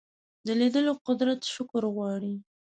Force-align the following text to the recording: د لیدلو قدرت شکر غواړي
د 0.45 0.47
لیدلو 0.59 0.93
قدرت 1.07 1.39
شکر 1.53 1.83
غواړي 1.95 2.35